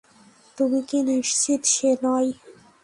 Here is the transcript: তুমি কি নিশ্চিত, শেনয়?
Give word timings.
তুমি 0.57 0.79
কি 0.89 0.99
নিশ্চিত, 1.09 1.61
শেনয়? 1.73 2.29